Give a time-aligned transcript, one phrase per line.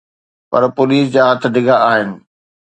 [0.49, 2.09] پر police جا هٿ ڊگھا آهن.